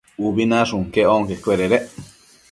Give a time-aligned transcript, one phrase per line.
[0.27, 1.83] Ubi nashun quec onquecuededec